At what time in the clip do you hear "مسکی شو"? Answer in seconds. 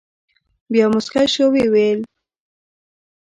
0.93-1.41